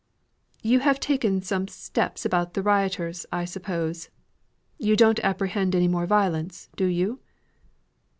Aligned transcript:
"You 0.63 0.79
have 0.79 0.99
taken 0.99 1.43
some 1.43 1.67
steps 1.67 2.25
about 2.25 2.55
the 2.55 2.63
rioters, 2.63 3.27
I 3.31 3.45
suppose? 3.45 4.09
You 4.79 4.95
don't 4.95 5.19
apprehend 5.23 5.75
anymore 5.75 6.07
violence, 6.07 6.69
do 6.75 6.85
you? 6.87 7.19